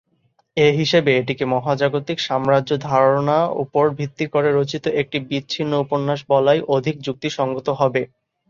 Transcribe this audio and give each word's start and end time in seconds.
এ 0.57 0.67
হিসেবে 0.79 1.11
এটিকে 1.15 1.45
মহাজাগতিক 1.53 2.17
সাম্রাজ্য 2.21 2.71
ধারণা 2.87 3.37
উপর 3.63 3.83
ভিত্তি 3.97 4.25
করে 4.33 4.49
রচিত 4.51 4.85
একটি 5.01 5.17
বিচ্ছিন্ন 5.29 5.71
উপন্যাস 5.79 6.19
বলাই 6.29 6.59
অধিক 6.75 6.95
যুক্তিসঙ্গত 7.05 7.67
হবে। 7.79 8.01